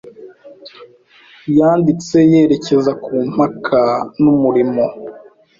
[1.57, 3.79] yanditse yerekeza ku mpaka
[4.21, 4.83] numurimo